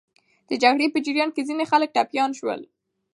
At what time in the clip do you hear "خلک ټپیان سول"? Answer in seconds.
1.71-2.61